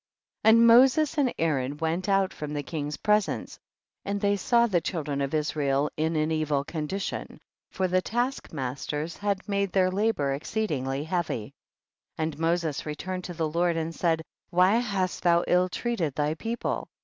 [0.45, 0.49] 53.
[0.57, 3.59] And Moses and Aaron went out from the king's presence,
[4.03, 7.39] and they saw the children of Israel in an evil condition
[7.69, 11.53] for the task masters had made their labor exceedingly heavy.
[12.17, 12.23] 54.
[12.23, 16.33] And Moses returned to the Lord and said, why hast thou ill treat ed thy
[16.33, 16.89] people